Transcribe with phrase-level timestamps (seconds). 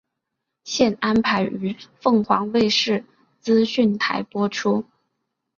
[0.63, 3.05] 现安排于凤凰卫视
[3.39, 4.83] 资讯台播出。